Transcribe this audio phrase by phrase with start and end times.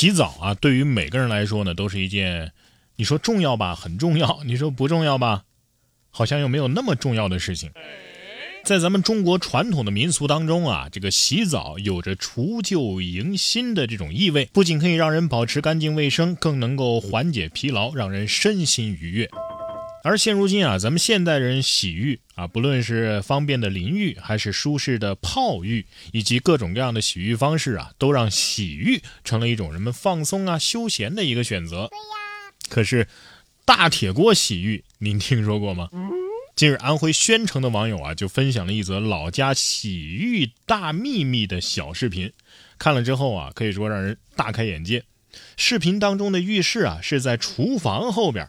[0.00, 2.52] 洗澡啊，对于每个人来说呢，都是一件，
[2.96, 5.42] 你说重要吧，很重要；你说不重要吧，
[6.08, 7.70] 好像又没有那么重要的事情。
[8.64, 19.28] 在咱们中国传统的民俗当中啊，这个洗澡有着除旧迎新的这种意味，不仅可以让人保持干净卫生，更能够缓解疲劳，让人身心愉悦。
[20.02, 31.88] 而现如今啊，咱们现代人洗浴啊，不论是方便的淋浴，还是舒适的泡浴，以及各种各样的洗浴方式啊，都让洗浴成了一种人们放松啊、休闲的一个选择。
[31.88, 32.54] 对呀。
[32.70, 33.08] 可是，
[33.64, 35.90] 大铁锅洗浴，您听说过吗？
[36.56, 42.32] 近日，安徽宣城的网友啊，就分享了一则老家洗浴大秘密的小视频。
[42.78, 45.04] 看了之后啊，可以说让人大开眼界。
[45.56, 48.48] 视频当中的浴室啊，是在厨房后边。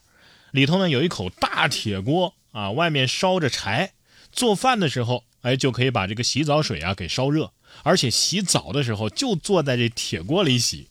[0.52, 3.92] 里头呢有一口大铁锅啊，外面烧着柴，
[4.32, 7.52] 做饭的时候，哎，就可以把这个洗澡水啊给烧热，
[7.84, 10.88] 而且洗澡的时候就坐在这铁锅里洗。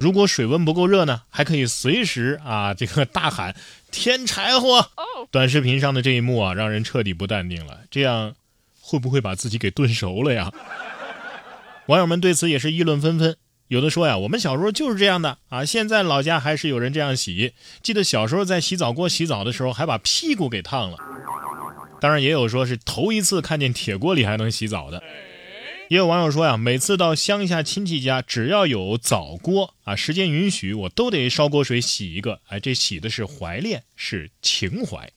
[0.00, 3.54] 如果水温不够热呢，还可以随时啊这个大喊
[3.90, 4.90] 添柴火。
[5.30, 8.34] 短视频上的这一幕啊，让人彻底不淡定了，这样
[8.80, 10.52] 会不会把自己给炖熟了呀？
[11.86, 13.36] 网友们对此也是议论纷纷。
[13.72, 17.54] 有的说呀，我们小时候就是这样的啊，现在老家还是有人这样洗。
[17.82, 20.98] 记得小时候在洗澡锅洗澡的时候，还把屁股给烫了。
[21.98, 25.02] 当然，也有说是头一次看见铁锅里还能洗澡的。
[25.88, 32.40] 也有网友说呀，每次到乡下亲戚家，只要有澡锅啊，时间允许，我都得烧锅水洗一个。
[32.48, 35.10] 哎，这洗的是怀恋，是情怀。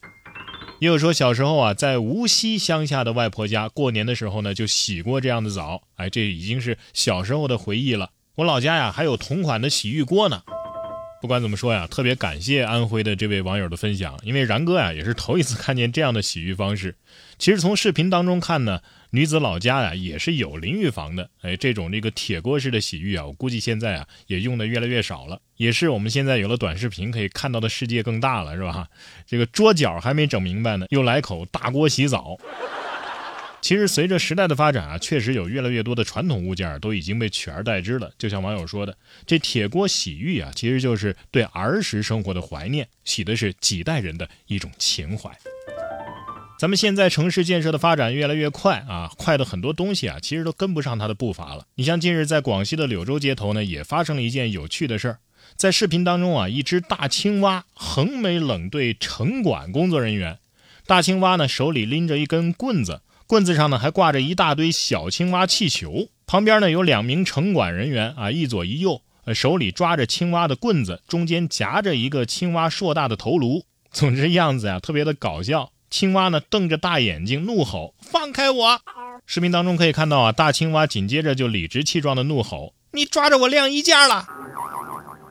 [0.80, 5.82] 也有说小时候啊，在无锡乡下的外婆家过年的时候呢，就洗过这样的澡。
[5.98, 8.12] 哎，这已经是小时候的回忆了。
[8.36, 10.44] 我老家呀还有同款的洗浴锅呢。
[11.22, 16.98] 不管怎么说呀，特别感谢安徽的这位网友的分享，因为然哥呀也是头一次看见这样的洗浴方式。
[17.40, 21.30] 其实从视频当中看呢，女子老家呀也是有淋浴房的。
[21.42, 25.40] 哎，这种这个铁锅式的洗浴啊，我估计现在啊也用的越来越少了。
[25.56, 28.88] 也是我们现在有了短视频，可以看到的世界更大了，是吧？
[29.26, 32.38] 这个桌角还没整明白呢，又来口大锅洗澡。
[33.66, 38.12] 其实随着时代的发展啊，确实有越来越多的传统物件都已经被取而代之了。
[38.16, 38.96] 就像网友说的，
[39.26, 45.32] 这铁锅洗浴啊，其实就是对儿时生活的怀念，洗的是几代人的一种情怀。
[46.60, 51.66] 咱们现在城市建设的发展越来越快啊，快的很多东西啊，其实都跟不上它的步伐了。
[51.74, 55.18] 你像近日在广西的柳州街头呢，也发生了一件有趣的事儿。
[55.56, 60.38] 在视频当中啊，一只大青蛙横眉冷对城管工作人员，
[60.86, 63.02] 大青蛙呢手里拎着一根棍子。
[63.28, 69.02] 棍子上呢还挂着一大堆小青蛙气球，旁边呢有两名城管人员啊，一左一右，
[69.34, 73.64] 手里抓着青蛙的棍子，中间夹着一个青蛙硕大的头颅。
[73.92, 75.72] 总之样子呀特别的搞笑。
[75.90, 78.80] 青蛙呢瞪着大眼睛怒吼：“放开我！”
[79.26, 84.28] 视频当中可以看到啊，大青蛙紧接着就理直气壮的怒吼：“你抓着我晾衣架了！”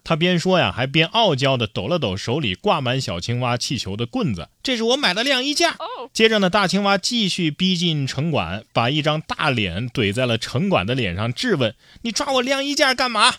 [0.04, 4.50] 他边说呀，还边傲娇的抖了抖手里挂满小青蛙气球的棍子。
[4.62, 5.78] 这是我买的晾衣架。
[6.12, 13.34] 接着呢，大青蛙继续逼近城管，把一张大脸怼在了城管的脸上，质问：“你抓我晾衣架干嘛？”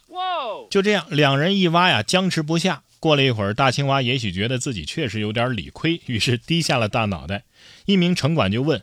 [0.71, 2.81] 就这样，两人一挖呀，僵持不下。
[2.99, 7.43] 过了一会儿，大青蛙也许觉得自己确实有点理亏，于是低下了大脑袋。
[7.85, 8.81] 一名城管就问：“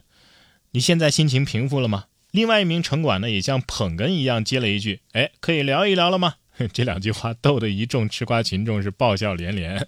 [0.70, 6.34] 你现在心情平复了吗？”另外一名城管呢，也像捧哏一样接了一句：“哎，可以聊一聊了吗？”
[6.72, 9.86] 这两句话逗得一众吃瓜群众是爆笑连连。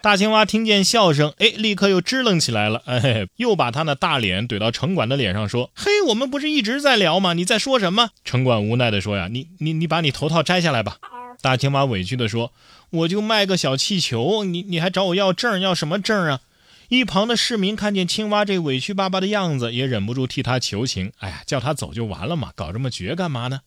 [0.00, 7.32] 大青蛙听见笑声，哎，立刻又支棱起来了，哎， 又把他那大脸怼到城管的脸上，说：“嘿，我们不是一直在聊吗？
[7.32, 10.98] 你在说什么？”城管无奈地说：“呀，你你你把你头套摘下来吧。”
[11.42, 12.52] 大青蛙委屈地说
[12.90, 15.60] ：“我就卖个小气球，你你还找我要证？
[15.60, 16.40] 要什么证啊？”
[16.88, 23.60] 一旁的市民看见青蛙这委屈巴巴的样子，也忍不住替他求情：“哎呀，叫他走就完了嘛，搞这么绝干嘛呢？”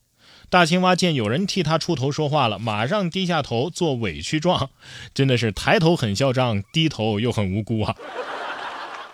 [0.52, 4.68] 大青蛙见有人替他出头说话了，马上低下头做委屈状，
[5.14, 7.96] 真的是抬头很嚣张，低头又很无辜啊。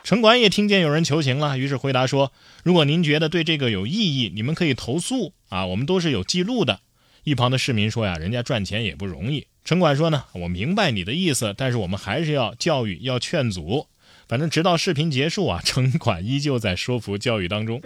[0.03, 2.33] 城管也听见有人求情了，于是回答说
[2.65, 6.81] ：“如果您觉得对这个有异议，你们可以投诉啊，我们都是有记录的。”
[7.23, 13.87] 一旁的市民说：“呀，人家赚钱也不容易。”城管说：“呢，我明白你的意思，但是我们还是要教育，要劝阻。
[14.27, 17.81] 反正直到视频结束啊，城管依旧在说服教育当中。”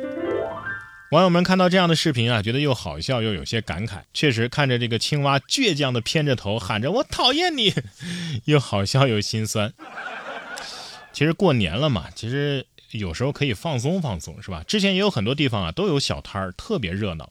[1.12, 4.00] 网友们看到这样的视频啊，觉得又好笑又有些感慨。
[4.14, 7.74] 确实，看着这个青蛙倔强地偏着头喊着“我讨厌你”，
[8.46, 9.74] 又好笑又心酸。
[11.12, 14.64] 其实过年了嘛，其实有时候可以放松放松，是吧？
[14.66, 17.30] 之前也有很多地方啊都有小摊儿，特别热闹，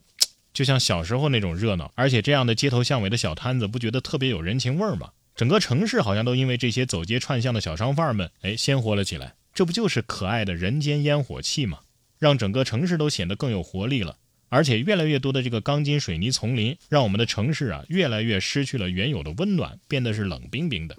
[0.54, 1.92] 就像小时候那种热闹。
[1.96, 5.10] 而且这样的街头巷尾的小摊子，不觉得特别有人情味儿吗？
[5.36, 9.34] 整个城市好像都因为这些走街串巷的小商贩们，哎，鲜活了起来。
[9.56, 11.80] 这不就是可爱的人间烟火气吗？
[12.22, 14.16] 让整个城市都显得更有活力了。
[14.50, 20.96] 而且越来越多的这个钢筋水泥丛林，让我们的城市啊越来越失去了原有的温暖，变得是冷冰冰的。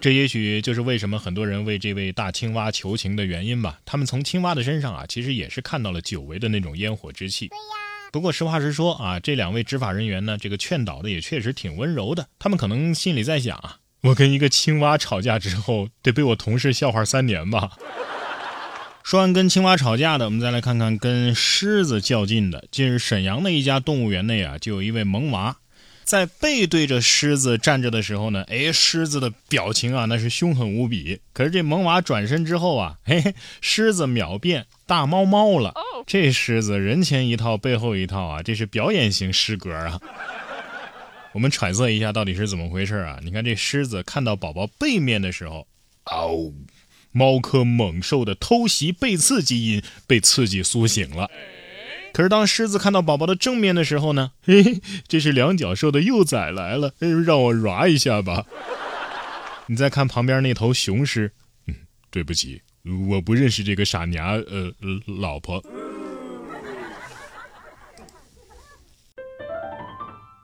[0.00, 3.80] 这也许就是为什么很多人为这位大青蛙求情的原因吧。
[3.86, 7.48] 他们从青蛙的身上啊，其实也是看到了久违的那种烟火之气。
[8.12, 12.26] 不过实话实说啊，这两位执法人员呢，这个劝导的也确实挺温柔的。
[12.38, 17.70] 他们可能心里在想啊，我跟一个青蛙吵架之后，得被我同事笑话三年吧。
[19.04, 22.64] 说完跟青蛙吵架的，我们再来看看跟狮子较劲的。
[22.70, 25.58] 近日，沈阳的一家动物园内啊，就有一位萌娃，
[26.04, 31.20] 在背对着狮子站着的时候呢， 哎，狮子的表情啊，那是凶狠无比。
[31.34, 35.74] 可是这萌娃转身之后啊， 嘿嘿，狮子秒变大猫猫了。
[36.06, 40.00] 这狮子人前一套背后一套啊，这是表演型狮格啊！
[41.32, 43.20] 我们揣测一下到底是怎么回事啊？
[43.22, 45.66] 你看这狮子看到宝宝背面的时候，
[46.04, 46.50] 嗷，
[47.14, 51.30] 猫科猛兽的偷袭背刺基因被刺激苏醒了。
[52.12, 54.32] 可是当狮子看到宝宝的正面的时候呢？
[54.42, 56.92] 嘿嘿，这是两脚兽的幼崽来了，
[57.24, 58.44] 让我抓一下吧。
[59.66, 61.32] 你再看旁边那头雄狮，
[61.66, 61.74] 嗯，
[62.10, 62.60] 对不起，
[63.08, 64.72] 我不认识这个傻娘，呃，
[65.06, 65.64] 老婆。